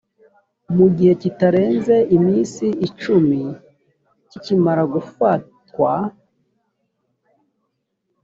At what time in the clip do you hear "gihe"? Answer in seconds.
0.95-1.13